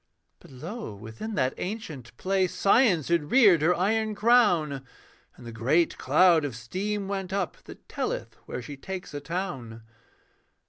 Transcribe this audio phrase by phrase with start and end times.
[0.39, 4.83] But Lo, within that ancient place Science had reared her iron crown,
[5.35, 9.83] And the great cloud of steam went up That telleth where she takes a town.